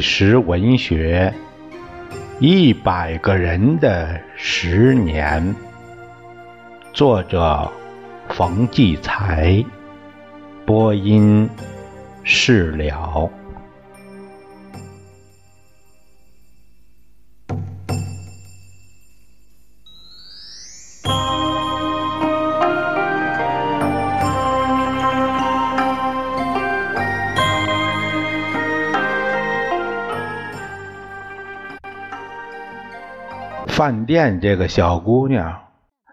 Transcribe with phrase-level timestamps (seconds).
[0.00, 1.34] 实文学
[2.38, 5.42] 《一百个人的十年》，
[6.92, 7.68] 作者
[8.28, 9.64] 冯骥才，
[10.64, 11.50] 播音
[12.22, 13.28] 释了。
[33.78, 35.68] 饭店这个小姑娘，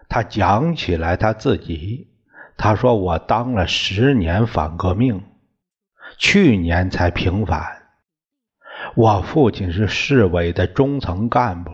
[0.08, 2.06] 她讲起来她自己，
[2.56, 5.24] 她说：“我当了十年反革命，
[6.16, 7.82] 去年才平反。
[8.94, 11.72] 我父亲是市委的中层干部，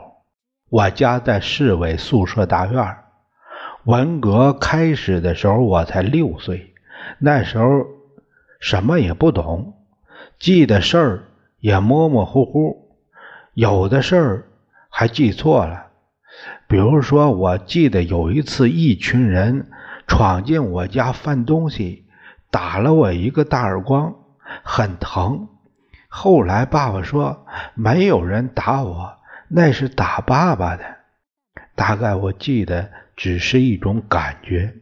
[0.71, 2.97] 我家在市委宿舍大院。
[3.85, 6.73] 文革开始的时候，我才六岁，
[7.19, 7.67] 那时候
[8.61, 9.75] 什么也不懂，
[10.39, 11.25] 记的事儿
[11.59, 12.97] 也模模糊糊，
[13.53, 14.49] 有的事儿。”
[14.95, 15.87] 还记错了，
[16.73, 19.69] 比如说，我记得有一次，一群人
[20.07, 22.07] 闯进我家翻东西，
[22.51, 24.15] 打了我一个大耳光，
[24.63, 25.49] 很疼。
[26.09, 30.83] 后来爸爸说，没有人打我，那是打爸爸的。
[31.75, 34.73] 大概我记得只是一种感觉，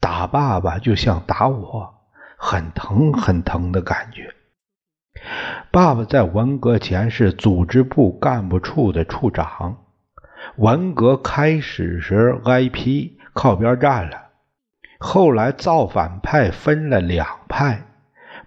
[0.00, 1.94] 打爸爸就像打我，
[2.36, 4.34] 很疼很疼的感觉。
[5.70, 9.78] 爸爸在文革前是组织部干部处的处长，
[10.56, 14.28] 文革开始时挨批靠边站了，
[14.98, 17.82] 后来造反派分了两派，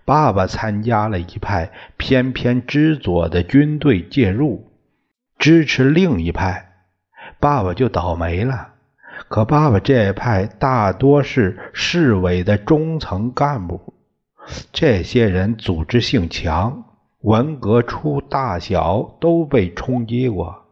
[0.06, 4.72] 爸爸参加了一派，偏偏支左的军队介入，
[5.38, 6.74] 支持另一派，
[7.40, 8.74] 爸爸就倒霉了。
[9.28, 13.94] 可爸爸这一派大多是市委的中层干部，
[14.72, 16.84] 这些人组织性强。
[17.22, 20.65] 文革初，大小都被冲击过，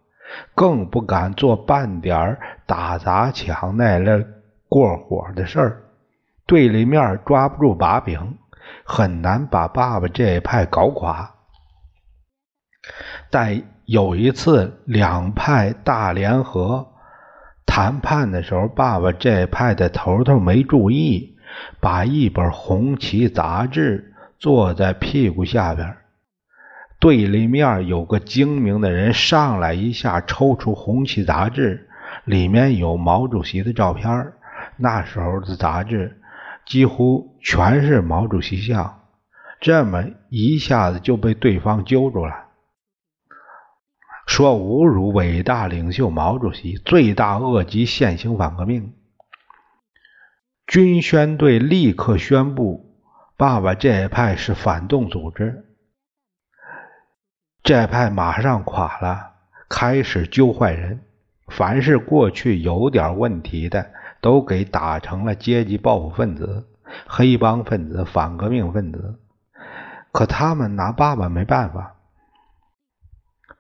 [0.55, 4.25] 更不敢做半点打砸抢那类
[4.69, 5.83] 过火的事儿。
[6.45, 8.38] 对立面抓不住把柄，
[8.83, 11.31] 很难把爸爸这一派搞垮。
[13.29, 16.85] 但有一次两派大联合
[17.66, 21.38] 谈判的时候，爸爸这一派的头头没注意，
[21.79, 25.95] 把一本《红旗》杂志坐在屁股下边。
[27.03, 31.90] 对立面有个精明的人上来一下抽出《红旗》杂志，
[32.24, 34.31] 里面有毛主席的照片
[34.78, 36.22] 那时候的杂志
[36.66, 39.02] 几乎全是毛主席像，
[39.59, 42.46] 这么一下子就被对方揪住了，
[44.25, 48.94] 说侮辱伟大领袖毛主席，罪大恶极，现行反革命。
[50.66, 52.96] 军宣队立刻宣布，
[53.35, 55.66] 爸爸这一派是反动组织。
[57.63, 59.31] 这派马上垮了，
[59.69, 61.00] 开始揪坏人，
[61.47, 66.68] 凡是过去有点问题的，都给打成了阶级报复分子、
[67.07, 69.18] 黑帮分子、反革命分子。
[70.12, 71.96] 可他们拿爸爸没办法，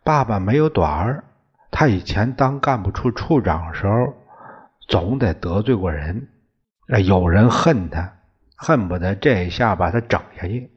[0.03, 1.23] 爸爸没有短儿，
[1.71, 4.13] 他以前当干部处处长时候，
[4.89, 6.27] 总得得罪过人，
[7.05, 8.15] 有人恨他，
[8.57, 10.69] 恨不得这一下把他整下去，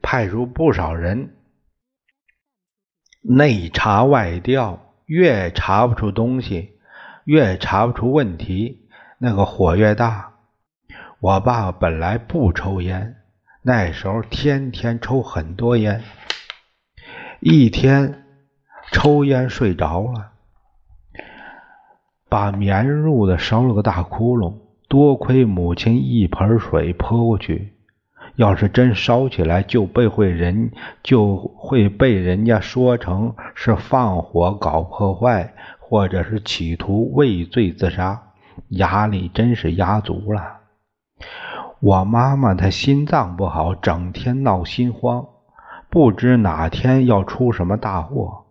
[0.00, 1.34] 派出不少人。
[3.22, 6.72] 内查外调，越查不出东西，
[7.24, 8.88] 越查不出问题，
[9.18, 10.32] 那个火越大。
[11.20, 13.16] 我爸爸本来不抽烟，
[13.62, 16.02] 那时候天天抽很多烟，
[17.40, 18.24] 一天
[18.90, 20.32] 抽烟睡着了，
[22.28, 24.54] 把棉褥子烧了个大窟窿。
[24.88, 27.69] 多亏母亲一盆水泼过去。
[28.40, 30.70] 要是真烧起来，就被会人
[31.02, 38.22] 就会被人家说成是放火搞破坏，或者是企图畏罪自杀，
[38.70, 40.60] 压力真是压足了。
[41.80, 45.26] 我妈妈她心脏不好，整天闹心慌，
[45.90, 48.46] 不知哪天要出什么大祸。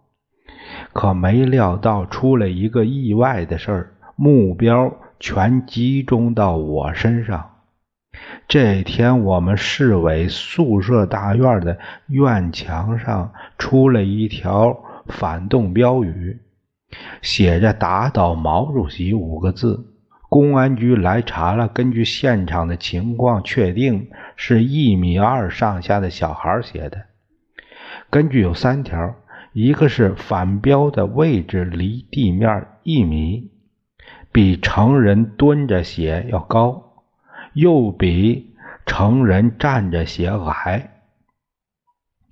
[0.93, 7.48] 可没料到出了一个意外的事儿，目标全集中到我身上。
[8.47, 11.77] 这天，我们市委宿舍大院的
[12.07, 16.39] 院墙上出了一条反动标语，
[17.21, 19.85] 写着“打倒毛主席”五个字。
[20.29, 27.05] 公安局来查了，根据现场的情况，确定是一米二上下的小孩写的。
[28.11, 29.15] 根据有三条：
[29.53, 33.51] 一个是反标的位置离地面一米，
[34.31, 36.88] 比成人蹲着写要高。
[37.59, 40.91] 又比成人站着写矮，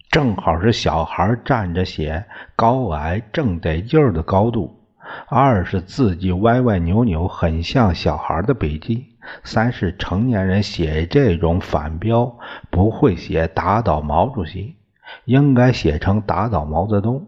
[0.09, 2.25] 正好是小孩站着写
[2.56, 4.79] 高矮正得劲儿的高度；
[5.27, 12.38] 二是字迹歪歪扭扭，很像小孩的笔迹；三是成年人写这种反标
[12.69, 14.77] 不会写打倒毛主席，
[15.25, 17.27] 应该写成打倒毛泽东。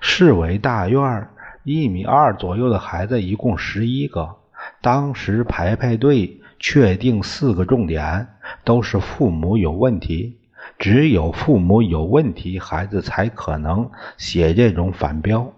[0.00, 1.28] 市委大院
[1.62, 4.36] 一米二左右的孩子一共十一个，
[4.80, 8.28] 当时排排队确定四个重点，
[8.62, 10.38] 都是父母有问题。
[10.78, 15.52] 只有父母有问题，孩子才可能写这种反标。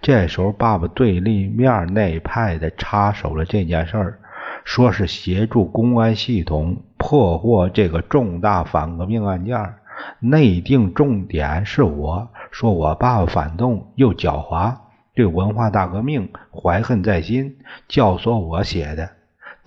[0.00, 4.18] 这时候，爸爸对立面那派的插手了这件事儿，
[4.62, 9.74] 说是协助公安系统破获这个重大反革命案件，
[10.20, 14.76] 内定重点是我，说我爸爸反动又狡猾，
[15.14, 17.56] 对文化大革命怀恨在心，
[17.88, 19.17] 教唆我写的。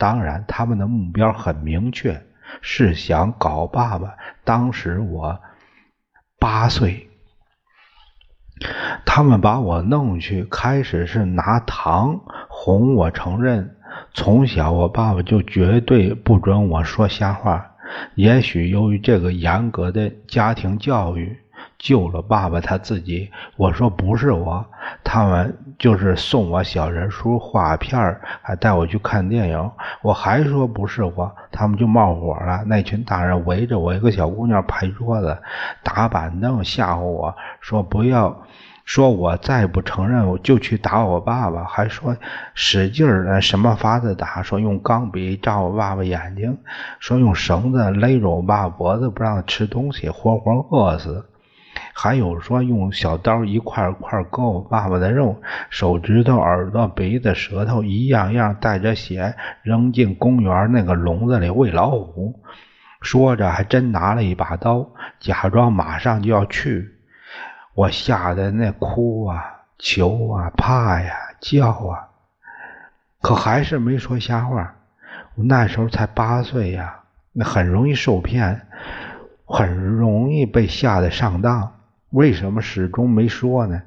[0.01, 2.25] 当然，他们的目标很明确。
[2.59, 4.15] 是想搞爸爸。
[4.43, 5.39] 当时我
[6.39, 7.07] 八岁，
[9.05, 12.19] 他们把我弄去，开始是拿糖
[12.49, 13.77] 哄我承认。
[14.11, 17.75] 从小我爸爸就绝对不准我说瞎话。
[18.15, 21.37] 也许由于这个严格的家庭教育。
[21.77, 24.67] 救了爸爸他自己，我说不是我，
[25.03, 29.71] 他们就是送我小人书、画片还带我去看电影。
[30.03, 32.63] 我还说不是我，他们就冒火了。
[32.67, 35.35] 那群大人围着我一个小姑娘拍桌子、
[35.81, 38.43] 打板凳吓唬我说不要，
[38.85, 42.15] 说我再不承认我就去打我爸爸，还说
[42.53, 46.59] 使劲儿什么法子打，说用钢笔扎我爸爸眼睛，
[46.99, 51.25] 说用绳子勒着我爸爸脖子不让他吃东西，活活饿死。
[51.93, 62.41] 还有说用小刀一块块割我爸爸的肉，手指头、耳朵、鼻子、舌头一样样带着血扔进公园那个笼子里喂老虎。
[63.01, 64.87] 说着还真拿了一把刀，
[65.19, 66.95] 假装马上就要去。
[67.73, 69.43] 我吓得那哭啊、
[69.79, 72.09] 求啊、怕呀、叫啊，
[73.21, 74.75] 可还是没说瞎话。
[75.35, 76.99] 我那时候才八岁呀，
[77.31, 78.67] 那很容易受骗，
[79.45, 81.73] 很容易被吓得上当。
[82.11, 83.81] 为什么始终没说呢？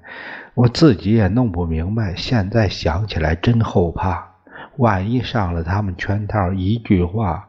[0.54, 2.14] 我自己也弄不明白。
[2.16, 4.36] 现在想起来真后怕，
[4.76, 7.48] 万一上了他们圈套，一句话，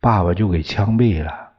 [0.00, 1.52] 爸爸就给枪毙了，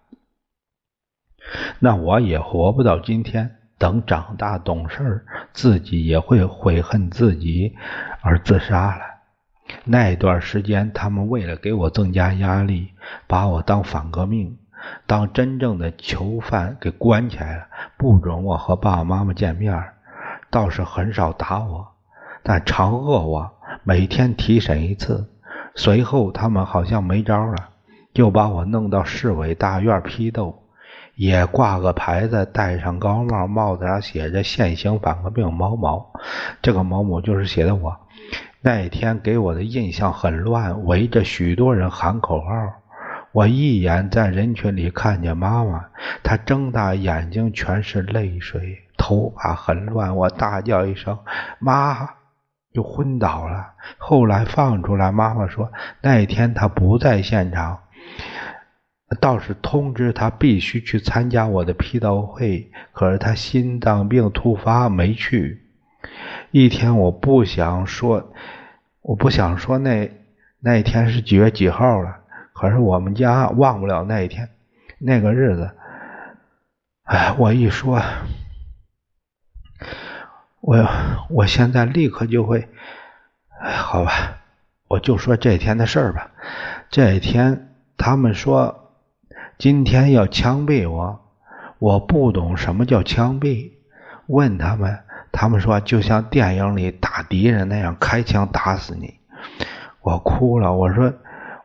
[1.79, 3.57] 那我也活不到今天。
[3.79, 7.75] 等长大懂事，自己也会悔恨自己
[8.21, 9.01] 而自杀了。
[9.85, 12.91] 那段时间，他们为了给我增加压力，
[13.25, 14.59] 把我当反革命。
[15.05, 17.67] 当真正的囚犯给关起来了，
[17.97, 19.83] 不准我和爸爸妈妈见面，
[20.49, 21.87] 倒是很少打我，
[22.43, 23.51] 但常饿我，
[23.83, 25.29] 每天提审一次。
[25.75, 27.69] 随后他们好像没招了，
[28.13, 30.63] 就把我弄到市委大院批斗，
[31.15, 36.13] 也挂个牌子，戴上高帽，帽子上写着“现行反革命某某”，
[36.61, 37.97] 这个某某就是写的我。
[38.61, 42.47] 那天给我的印象很乱，围着许多人喊口号。
[43.33, 45.85] 我一眼在人群里看见妈妈，
[46.21, 50.15] 她睁大眼睛，全是泪水，头发很乱。
[50.17, 51.17] 我大叫一声
[51.59, 52.09] “妈”，
[52.73, 53.73] 就昏倒了。
[53.97, 55.71] 后来放出来，妈妈说
[56.01, 57.79] 那天她不在现场，
[59.21, 65.61] 倒是通知她必须去参加我的批斗会，可是她心脏病突发没去。
[66.51, 68.33] 一天我不想说，
[69.01, 70.11] 我不想说那
[70.59, 72.17] 那天是几月几号了。
[72.61, 74.47] 可是我们家忘不了那一天，
[74.99, 75.71] 那个日子。
[77.05, 77.99] 哎，我一说，
[80.59, 80.87] 我
[81.31, 82.69] 我现在立刻就会，
[83.59, 84.11] 好吧，
[84.87, 86.29] 我就说这天的事儿吧。
[86.91, 88.93] 这一天，他们说
[89.57, 91.19] 今天要枪毙我，
[91.79, 93.71] 我不懂什么叫枪毙。
[94.27, 94.99] 问他们，
[95.31, 99.15] 他们说就像电影里打敌人那样，开枪打死你。
[100.01, 101.11] 我哭了，我说。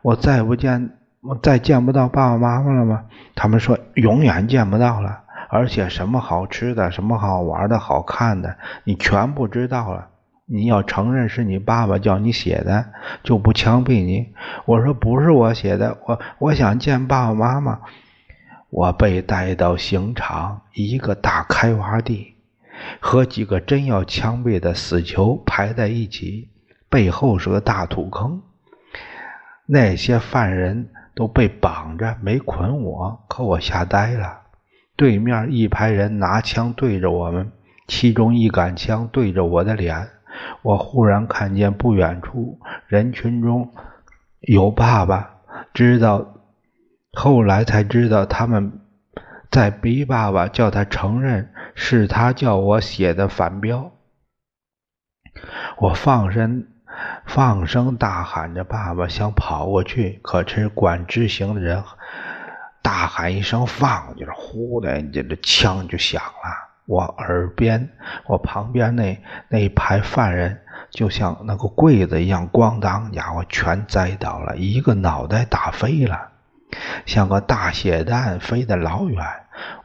[0.01, 3.05] 我再不见，我再见不到爸爸妈妈了吗？
[3.35, 10.09] 他们说永远见不到了，而且什么好吃的、什么好玩的、好看的，你全不知道了。
[10.49, 12.85] 你要承认是你爸爸叫你写的，
[13.21, 14.29] 就不枪毙你。
[14.65, 17.79] 我说不是我写的，我我想见爸爸妈妈。
[18.69, 22.35] 我被带到刑场，一个大开挖地，
[22.99, 26.49] 和几个真要枪毙的死囚排在一起，
[26.89, 28.41] 背后是个大土坑。
[29.67, 34.41] 那些犯人都被绑着，没捆我，可我吓呆了。
[34.95, 37.51] 对面一排人拿枪对着我们，
[37.87, 40.07] 其中一杆枪对着我的脸。
[40.61, 43.73] 我忽然看见不远处人群中
[44.39, 45.41] 有爸爸，
[45.73, 46.35] 知道
[47.13, 48.79] 后来才知道他们
[49.51, 53.91] 在逼爸爸叫他承认是他叫我写的反标。
[55.77, 56.67] 我放声
[57.25, 61.83] 放声大喊着，爸爸想跑过去，可是管执行的人
[62.81, 66.67] 大喊一声“放”，就是呼的，这这枪就响了。
[66.85, 67.89] 我耳边，
[68.27, 76.29] 我旁边那那一排犯人，就像那个柜子一样，咣当，家伙全栽倒了，一个脑袋打飞了，
[77.05, 79.21] 像个大血弹飞得老远。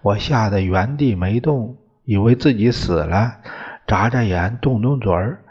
[0.02, 3.38] 我吓得原地没动，以为自己死了，
[3.87, 5.42] 眨眨眼，动动嘴儿，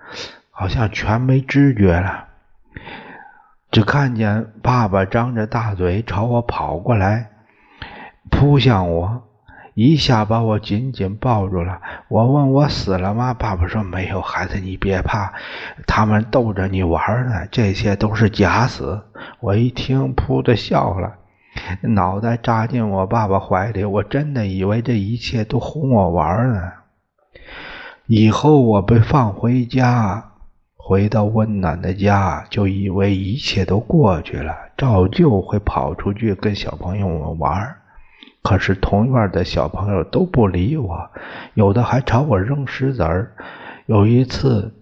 [0.61, 2.25] 好像全没知觉了。
[3.71, 7.31] 只看见爸爸张着大嘴朝我跑过来，
[8.29, 9.23] 扑向我。
[9.73, 11.81] 一下把我紧紧抱住了。
[12.09, 13.33] 我问我死了吗？
[13.33, 15.33] 爸爸说没有，孩子你别怕，
[15.87, 19.01] 他们逗着你玩呢，这些都是假死。
[19.39, 21.15] 我一听，噗的笑了，
[21.81, 23.83] 脑袋扎进我爸爸怀里。
[23.83, 26.71] 我真的以为这一切都哄我玩呢。
[28.05, 30.30] 以后我被放回家，
[30.91, 37.77] 回到温暖的家，就以为一切都过去了，照旧会跑出去跟小朋友们玩。
[38.43, 41.09] 可是同院的小朋友都不理我，
[41.53, 43.31] 有的还朝我扔石子儿。
[43.85, 44.73] 有一次，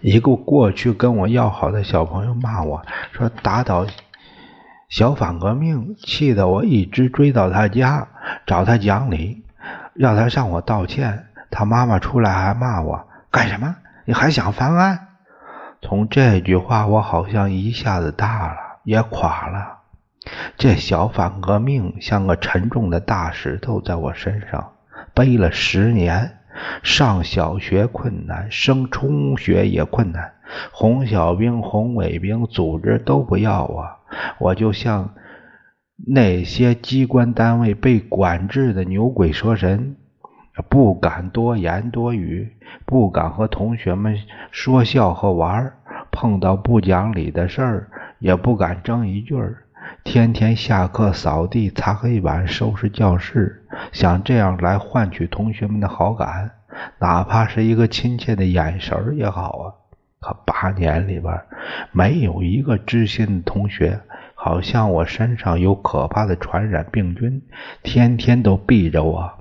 [0.00, 2.80] 一个过去跟我要好的小朋友骂我
[3.12, 3.86] 说打倒
[4.88, 8.08] 小反革命，气得我一直追到他家
[8.46, 9.44] 找他讲理，
[9.96, 11.26] 要他向我道歉。
[11.50, 13.76] 他妈妈出来还骂我干什么？
[14.08, 15.08] 你还想翻案？
[15.82, 19.80] 从这句话，我好像一下子大了，也垮了。
[20.56, 24.72] 这小反革命像个沉重的大石头在我身上
[25.12, 26.38] 背了十年，
[26.82, 30.32] 上小学困难，升中学也困难，
[30.72, 33.84] 红小兵、红卫兵组织都不要我，
[34.38, 35.12] 我就像
[36.06, 39.97] 那些机关单位被管制的牛鬼蛇神，
[40.68, 42.52] 不敢多言多语，
[42.84, 44.18] 不敢和同学们
[44.50, 45.72] 说笑和玩
[46.10, 47.88] 碰到不讲理的事儿
[48.18, 49.64] 也不敢争一句儿。
[50.04, 56.50] 天天下课扫地、擦黑板、收拾教室，想这样来换取同学们的好感，
[56.98, 59.64] 哪怕是一个亲切的眼神也好啊。
[60.20, 61.40] 可八年里边，
[61.92, 64.00] 没有一个知心的同学，
[64.34, 67.40] 好像我身上有可怕的传染病菌，
[67.82, 69.37] 天天都避着我。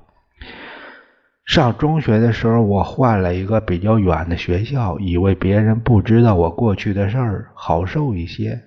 [1.47, 8.61] 上中学的时候，我换了一个比较远的学校，以为别人不知道我过去的事儿，好受一些。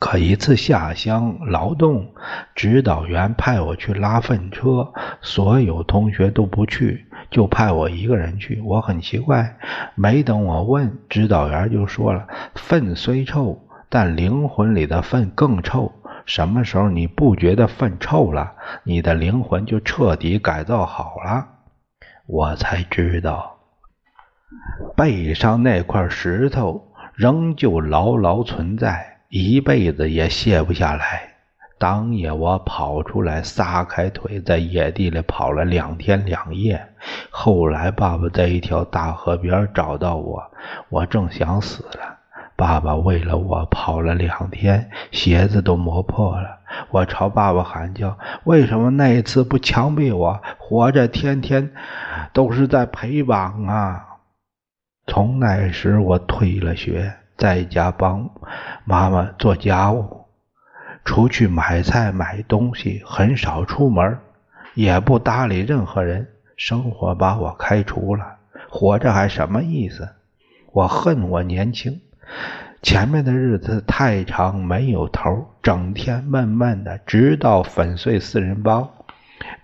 [0.00, 2.14] 可一次下乡劳动，
[2.56, 8.60] 指导员派我去拉粪车，所有同学都不去，就派我一个人去。
[8.62, 9.56] 我很奇怪，
[9.94, 15.92] 没等我问，指导员就说了：“粪虽臭，但灵魂里的粪更臭。
[16.30, 18.52] 什么时候你不觉得粪臭了，
[18.84, 21.44] 你的灵魂就彻底改造好了。”
[22.26, 23.58] 我才知道，
[24.96, 29.18] 背上那块石头仍旧牢牢存在。
[29.28, 31.22] 一辈子也卸不下来。
[31.80, 36.80] 当夜我跑出来，撒开腿，在野地里跑了两天两夜。
[37.30, 40.52] 后来爸爸在一条大河边找到我，
[40.90, 42.19] 我正想死了。
[42.60, 46.58] 爸爸为了我跑了两天，鞋子都磨破了。
[46.90, 50.38] 我朝爸爸喊叫：“为什么那一次不枪毙我？
[50.58, 51.72] 活着天天
[52.34, 54.04] 都是在陪绑啊！”
[55.08, 57.14] 从那时我退了学。
[57.38, 58.28] 在家帮
[58.84, 60.26] 妈妈做家务，
[61.06, 64.18] 出去买菜买东西，很少出门，
[64.74, 66.28] 也不搭理任何人。
[66.58, 68.36] 生活把我开除了，
[68.68, 70.06] 活着还什么意思？
[70.72, 72.02] 我恨我年轻，
[72.82, 78.88] 前面的日子太长没有头，整天闷闷的，直到粉碎四人帮。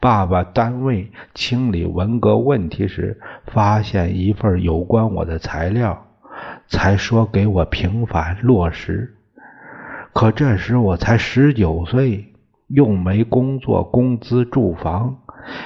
[0.01, 6.03] 爸爸单位清理文革问题时，发现一份有关我的材料。
[6.69, 9.15] 才说给我平反落实，
[10.13, 12.35] 可这时我才十九岁，
[12.67, 15.19] 又没工作，工资、住房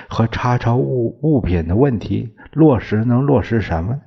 [0.08, 3.98] 和查抄物物品的问题落实能落实什么？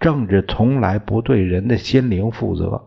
[0.00, 2.84] 政治从来不对人的心灵负责。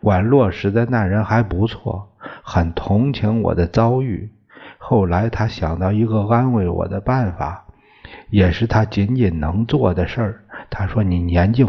[0.00, 4.30] 管落实的那人还不错，很同情我的遭遇。
[4.78, 7.66] 后来他想到一个安慰我的办法，
[8.30, 10.44] 也是他仅仅能做的事儿。
[10.70, 11.66] 他说：“你年纪……”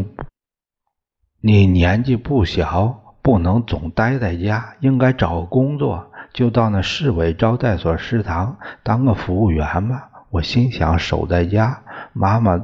[1.43, 10.09] 你年纪不小，不能总待在家，应该找个工作，就到那市委招待所食堂当个服务员吧。
[10.29, 11.81] 我心想，守在家，
[12.13, 12.63] 妈妈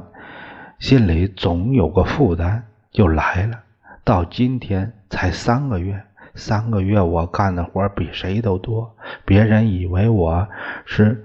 [0.78, 3.60] 心里总有个负担，就来了。
[4.04, 6.04] 到今天才三个月，
[6.34, 8.94] 三个月我干的活比谁都多，
[9.24, 10.46] 别人以为我
[10.86, 11.24] 是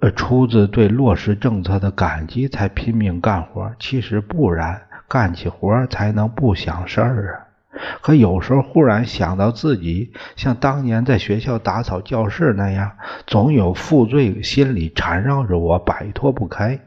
[0.00, 7.44] 呃出自对落实政策的感激才拼命干活，其实不然，干起活才能不想事儿啊。
[8.00, 12.92] 可有时候忽然想到自己像当年在学校打扫教室那样，
[13.26, 16.80] 总有负罪心理缠绕着我，摆脱不开。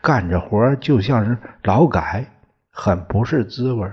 [0.00, 2.26] 干着活就像是劳改，
[2.70, 3.90] 很不是滋味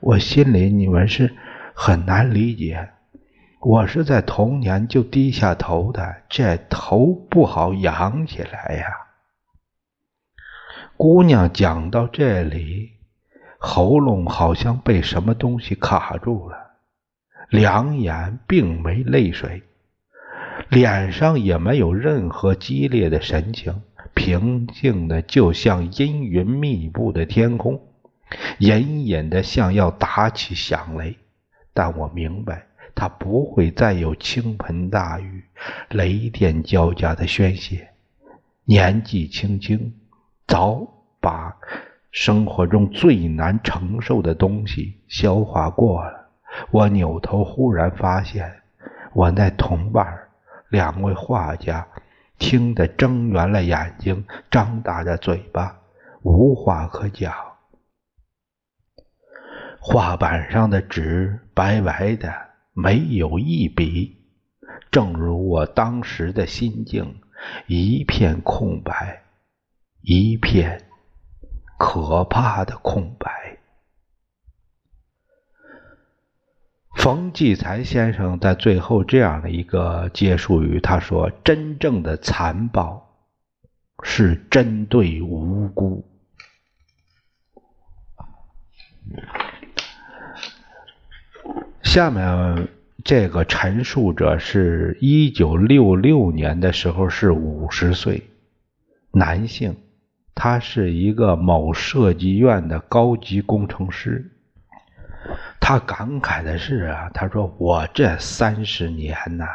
[0.00, 1.34] 我心里你们是
[1.74, 2.90] 很难理解。
[3.60, 8.86] 我是在童年就低下头的，这头不好扬起来呀。
[10.96, 12.92] 姑娘讲到这里。
[13.66, 16.72] 喉咙好像被什么东西卡住了，
[17.48, 19.62] 两眼并没泪水，
[20.68, 23.80] 脸上也没有任何激烈的神情，
[24.14, 27.80] 平静的就像阴云密布的天空，
[28.58, 31.16] 隐隐的像要打起响雷。
[31.72, 35.44] 但我明白，他不会再有倾盆大雨、
[35.90, 37.88] 雷电交加的宣泄。
[38.64, 39.92] 年纪轻轻，
[40.46, 40.86] 早
[41.20, 41.56] 把。
[42.12, 46.28] 生活中最难承受的东西消化过了，
[46.70, 48.48] 我扭头忽然发现，
[49.12, 50.16] 我那同伴
[50.68, 51.84] 两位画家
[52.38, 55.80] 听得睁圆了眼睛，张大着嘴巴，
[56.22, 57.32] 无话可讲。
[59.80, 62.32] 画板上的纸白白的，
[62.72, 64.16] 没有一笔，
[64.90, 67.20] 正如我当时的心境，
[67.66, 69.22] 一片空白，
[70.00, 70.80] 一片。
[71.76, 73.43] 可怕的空白。
[76.94, 83.14] 冯骥才先生在最后这样的一个结束语，他说：“真正的残暴
[84.02, 86.04] 是针对无辜。”
[91.82, 92.68] 下面
[93.04, 98.30] 这个陈述者是一九六六年的时候是五十岁，
[99.12, 99.76] 男性。
[100.34, 104.32] 他是一个某设计院的高级工程师。
[105.66, 109.46] 他感慨的是啊，他说：“我这三十年呐。”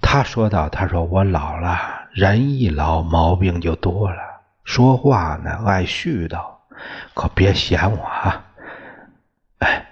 [0.00, 1.76] 他说道：“他说我老了，
[2.12, 4.22] 人一老毛病就多了，
[4.62, 6.40] 说话呢爱絮叨，
[7.12, 8.44] 可别嫌我啊！
[9.58, 9.84] 哎，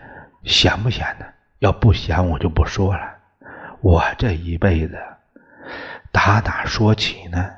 [0.44, 1.26] 嫌不嫌呢？
[1.58, 3.12] 要不嫌我就不说了。
[3.80, 4.96] 我这一辈子……”
[6.12, 7.50] 打哪说起呢？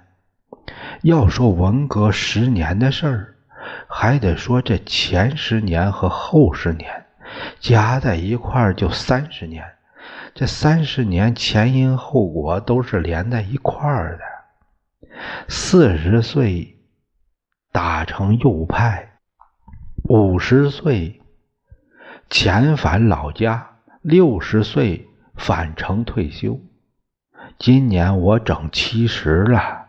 [1.03, 3.37] 要说文革十年的事儿，
[3.93, 7.07] 还得说这前十年和后十年，
[7.59, 9.65] 加在一块儿就三十年。
[10.33, 14.23] 这三十年前因后果都是连在一块儿的。
[15.49, 16.79] 四十岁
[17.73, 19.19] 打成右派，
[20.05, 21.21] 五十岁
[22.31, 26.61] 遣返老家，六十岁返城退休。
[27.59, 29.80] 今年我整七十了。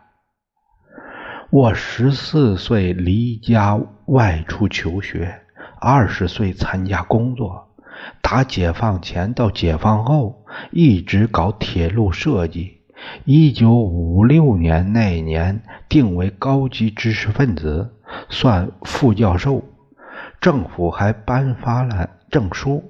[1.52, 5.42] 我十四岁离家外出求学，
[5.78, 7.68] 二十岁参加工作，
[8.22, 12.78] 打解放前到解放后一直搞铁路设计。
[13.26, 17.96] 一九五六年那年定为高级知识分子，
[18.30, 19.62] 算副教授，
[20.40, 22.82] 政府还颁发了证书。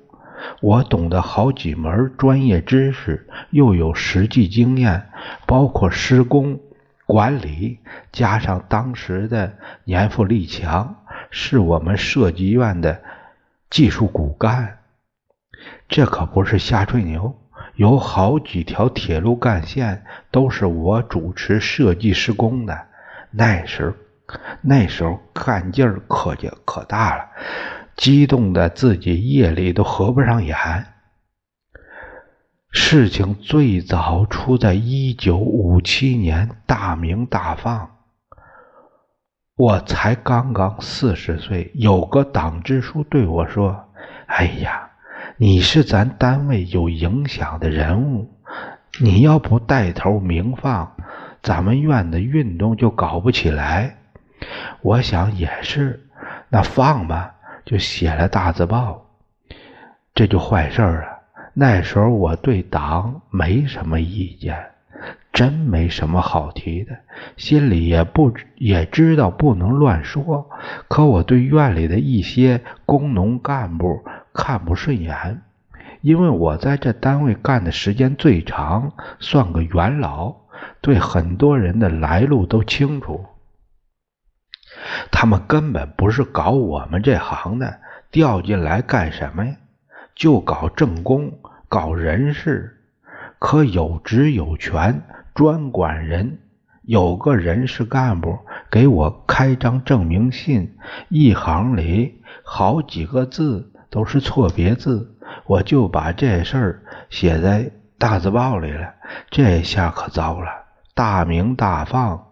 [0.60, 5.08] 我懂得好几门专业知识，又有实际经验，
[5.48, 6.60] 包括施工
[7.06, 7.80] 管理，
[8.12, 13.02] 加上当时的年富力强，是我们设计院的
[13.68, 14.78] 技术骨干。
[15.88, 17.36] 这可不是瞎吹牛，
[17.74, 22.86] 有好几条铁路干线都是我主持设计施工的。
[23.30, 23.96] 那时候，
[24.60, 27.24] 那时候干劲儿可就可大了。
[27.96, 30.56] 激动的自己夜里都合不上眼。
[32.74, 37.90] 事情最早出在一九五七年大鸣大放，
[39.56, 43.88] 我才刚刚四十岁，有个党支书对我说
[44.24, 44.90] ：“哎呀，
[45.36, 48.40] 你是咱单位有影响的人物，
[49.02, 50.96] 你要不带头鸣放，
[51.42, 53.98] 咱们院的运动就搞不起来。”
[54.80, 56.08] 我想也是，
[56.48, 57.34] 那放吧。
[57.64, 59.06] 就写了大字报，
[60.14, 61.11] 这就坏事了。
[61.54, 64.70] 那时候我对党没什么意见，
[65.32, 66.96] 真没什么好提的，
[67.36, 70.48] 心里也不也知道不能乱说。
[70.88, 75.42] 可我对院里的一些工农干部看不顺眼，
[76.00, 80.34] 因为我在这单位干的时间最长，算个元老，
[80.80, 83.26] 对很多人的来路都清楚。
[85.10, 89.56] 他们根本不是搞我们这行的，调进来干什么呀？
[90.14, 91.38] 就搞政工，
[91.72, 92.82] 搞人事，
[93.38, 95.04] 可有职有权，
[95.34, 96.38] 专管人。
[96.82, 98.38] 有个人事干部
[98.70, 100.76] 给我开张证明信，
[101.08, 108.92] 一行里好几个字都是错别字，我就把这事儿写在大字报里了。
[109.30, 110.50] 这下可糟了，
[110.94, 112.26] 大名大放，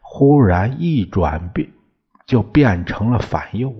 [0.00, 1.70] 忽然一转变，
[2.26, 3.72] 就变成了反右。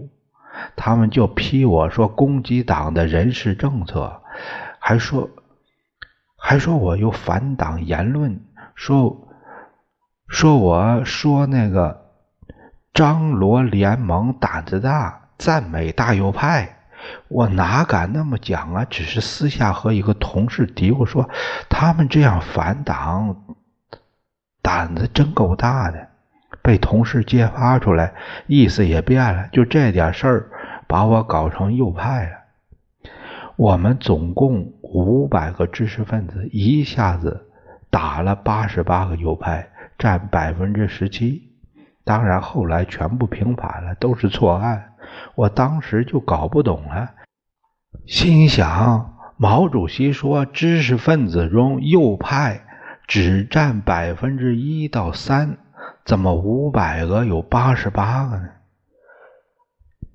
[0.76, 4.22] 他们就批我说攻击党的人事政策，
[4.86, 5.30] 还说
[6.36, 8.38] 还说我有反党言论，
[8.74, 9.28] 说。
[10.28, 12.10] 说我说那个
[12.92, 16.76] 张罗联盟胆子大，赞美大右派，
[17.28, 18.84] 我哪敢那么讲啊？
[18.84, 21.30] 只是私下和一个同事嘀咕说，
[21.70, 23.34] 他们这样反党，
[24.60, 26.08] 胆子真够大的。
[26.62, 28.12] 被同事揭发出来，
[28.46, 29.48] 意思也变了。
[29.48, 30.50] 就这点事儿，
[30.86, 32.43] 把我搞成右派了。
[33.56, 37.48] 我们总共五百个知识分子，一下子
[37.90, 39.70] 打了八十八个右派。
[39.96, 41.52] 占百分之十七，
[42.02, 44.94] 当然后来全部平反了，都是错案。
[45.36, 47.12] 我当时就搞不懂了，
[48.04, 52.64] 心想毛主席说知识分子中右派
[53.06, 55.58] 只占百分之一到三，
[56.04, 58.48] 怎么五百个有八十八个呢？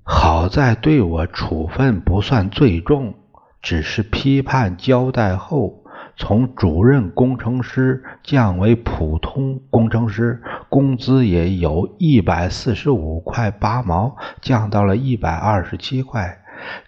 [0.02, 3.14] 好在对我处分不算最重，
[3.62, 5.76] 只是批判交代后。
[6.16, 16.38] 从主任工程师降为普通工程师，工资也有一百四十五块八毛，降到了一百二十七块。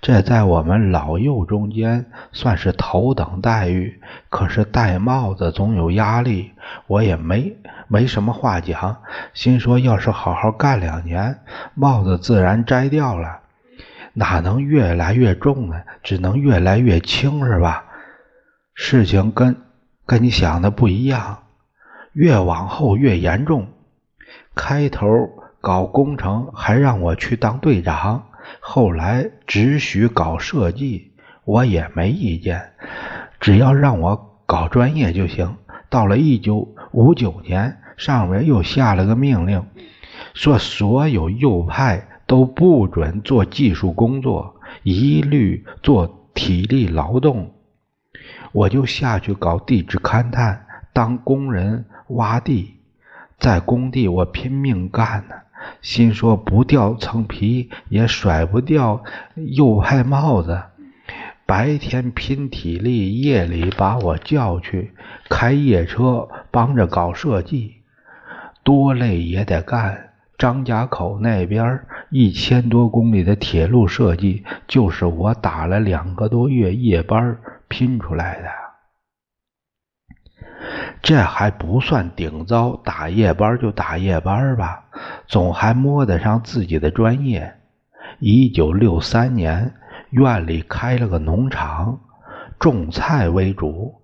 [0.02, 4.02] 这在我们老幼中间算是头等待遇。
[4.28, 6.52] 可是戴帽子总有压力，
[6.86, 7.56] 我也没
[7.88, 8.98] 没什么话讲。
[9.32, 11.38] 心说，要是好好干两年，
[11.74, 13.40] 帽子自然摘掉了，
[14.14, 15.82] 哪能越来越重呢？
[16.02, 17.84] 只能越来越轻，是吧？
[18.74, 19.56] 事情跟
[20.06, 21.44] 跟你想的不一样，
[22.12, 23.68] 越往后越严重。
[24.54, 25.06] 开头
[25.60, 28.26] 搞工程还让我去当队长，
[28.60, 31.12] 后来只许搞设计，
[31.44, 32.72] 我也没意见，
[33.40, 35.56] 只要让我搞专业就行。
[35.88, 39.64] 到了一九五九年，上面又下了个命令，
[40.34, 47.52] 说所有右派都不准做技术工作，一律做体力劳动。
[48.52, 50.64] 我就下去搞地质勘探，
[50.94, 52.76] 当工人挖地，
[53.38, 55.34] 在工地我拼命干呢，
[55.82, 60.58] 心说不掉层皮也甩不掉右派帽子。
[61.44, 64.94] 白天拼体力，夜里把我叫去
[65.28, 67.74] 开夜车帮着搞设计，
[68.64, 70.11] 多累也得干。
[70.42, 77.38] 张家口那边一千多公里的铁路设计，就是我打了两个多月夜班。
[77.68, 78.48] 拼出来的，
[81.00, 84.84] 这还不算顶糟，打夜班就打夜班吧，
[85.26, 87.54] 总还摸得上自己的专业。
[88.18, 89.72] 一九六三年，
[90.10, 92.00] 院里开了个农场，
[92.58, 94.02] 种菜为主，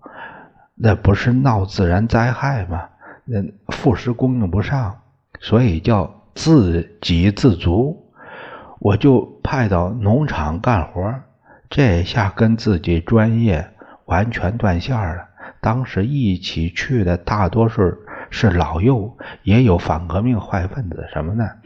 [0.73, 2.89] 那不是闹自然灾害吗？
[3.25, 5.01] 那副食供应不上，
[5.39, 8.09] 所以叫自给自足。
[8.79, 11.13] 我就派到农场干活。
[11.69, 13.71] 这下跟自己专业
[14.05, 15.27] 完全断线了。
[15.59, 17.93] 当时一起去的大多数
[18.29, 21.57] 是老幼，也有反革命坏分子什么的，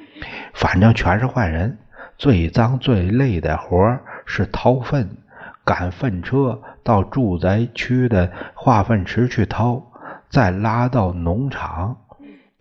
[0.56, 1.78] 反正全是坏人。
[2.18, 5.18] 最脏最累的活是掏粪，
[5.64, 9.84] 赶粪车到住宅区的化粪池去掏，
[10.30, 11.98] 再拉到农场。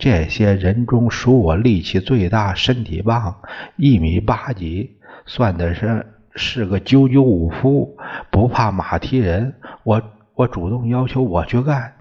[0.03, 3.37] 这些人中属我力气最大，身体棒，
[3.77, 6.05] 一米八几，算的是。
[6.35, 7.99] 是个九九五夫，
[8.31, 9.55] 不怕马蹄人。
[9.85, 10.03] 我
[10.35, 11.93] 我主动要求我去干。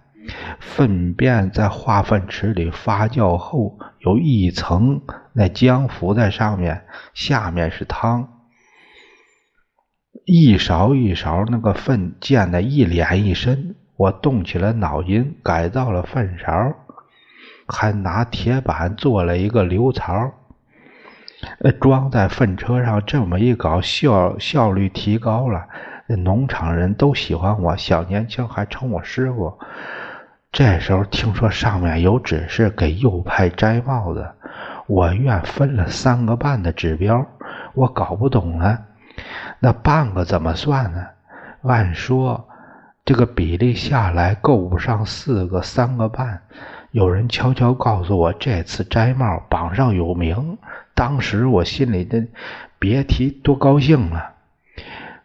[0.58, 5.02] 粪便在化粪池里发酵后，有一层
[5.34, 8.30] 那浆浮在上面，下面是汤。
[10.26, 13.76] 一勺一勺那个粪溅得一脸一身。
[13.98, 16.74] 我动起了脑筋，改造了粪勺，
[17.72, 20.32] 还拿铁板做了一个流槽。
[21.60, 25.66] 呃，装在粪车上，这么一搞，效效率提高了。
[26.06, 29.58] 那农场人都喜欢我，小年轻还称我师傅。
[30.52, 34.30] 这时候听说上面有指示给右派摘帽子，
[34.86, 37.26] 我院分了三个半的指标，
[37.74, 38.78] 我搞不懂了。
[39.60, 41.08] 那半个怎么算呢？
[41.64, 42.48] 按说
[43.06, 46.42] 这个比例下来够不上四个，三个半。
[46.92, 50.58] 有人悄悄告诉我，这次摘帽榜上有名。
[50.94, 52.28] 当时我心里的
[52.78, 54.34] 别提多高兴了，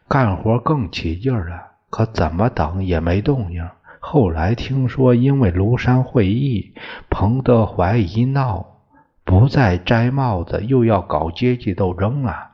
[0.08, 1.72] 干活更起劲了。
[1.90, 3.68] 可怎么等也没动静。
[3.98, 6.74] 后来听说，因为庐山会议，
[7.10, 8.78] 彭德怀一闹，
[9.24, 12.50] 不再摘帽子，又要搞阶级斗争了。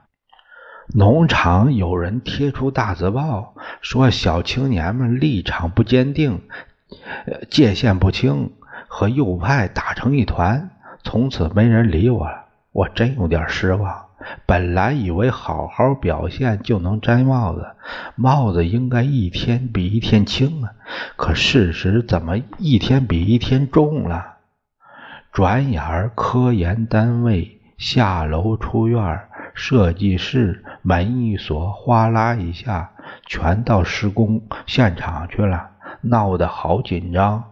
[0.94, 6.40] 农场有人贴出大字报，说小青年们立场不坚定，
[7.50, 8.52] 界限不清，
[8.94, 10.68] 和右派打成一团。
[11.02, 14.04] 从此没人理我了，我真有点失望。
[14.44, 17.66] 本来以为好好表现就能摘帽子，
[18.16, 20.72] 帽子应该一天比一天轻啊，
[21.16, 24.34] 可事实怎么一天比一天重了？
[25.32, 29.20] 转眼儿，科研单位下楼出院，
[29.54, 32.90] 设计室门一锁，哗啦一下，
[33.26, 35.70] 全到施工现场去了，
[36.02, 37.44] 闹得好紧张。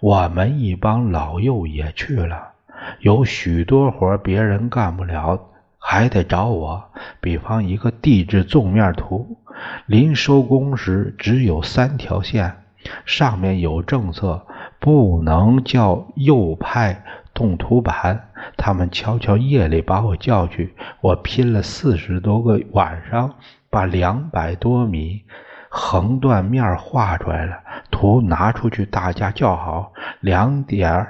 [0.00, 2.52] 我们一帮老幼也去了，
[3.00, 5.40] 有许多活别人干不了。
[5.80, 6.84] 还得找我，
[7.20, 9.38] 比方一个地质纵面图，
[9.86, 12.64] 临收工时只有三条线，
[13.06, 14.46] 上面有政策，
[14.78, 18.28] 不能叫右派动图板。
[18.56, 23.34] 他们悄悄夜里把我叫去，我拼了四十多个晚上，
[23.70, 25.22] 把两百多米
[25.70, 27.56] 横断面画出来了。
[27.90, 31.06] 图拿出去，大家叫好，两点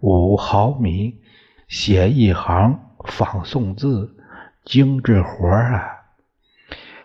[0.00, 1.20] 五毫米，
[1.68, 2.78] 写一行。
[3.04, 4.14] 仿宋字，
[4.64, 5.82] 精致活啊！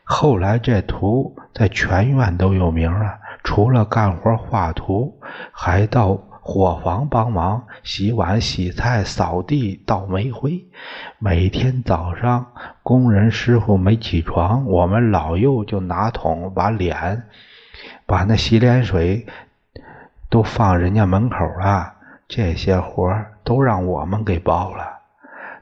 [0.04, 3.18] 后来这图在全院都有名了。
[3.44, 5.20] 除了干活画图，
[5.52, 10.64] 还到伙房帮忙洗碗、洗菜、扫地、倒煤灰。
[11.18, 12.46] 每天早上，
[12.84, 17.24] 工人师傅没起床，我们老幼就拿桶把脸、
[18.08, 19.28] 把那洗脸水
[20.30, 21.94] 都放人家门口了。
[22.28, 24.86] 这些活都让我们给包了。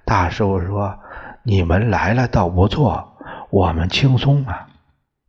[0.05, 0.97] 大师傅说
[1.43, 3.17] ：“你们来了倒不错，
[3.49, 4.67] 我们轻松啊。”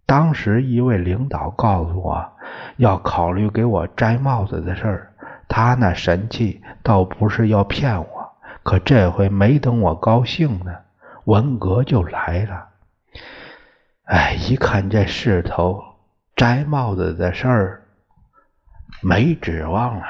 [0.06, 2.32] 当时一位领导告诉我，
[2.76, 5.12] 要考虑给我摘帽子的事儿。
[5.48, 10.72] 他那神气倒不是要骗我，可这回没等我高兴呢，
[11.24, 12.68] 文革就来了。
[14.04, 15.82] 哎，一看这势头，
[16.36, 17.82] 摘帽子的事儿
[19.00, 20.04] 没指望了。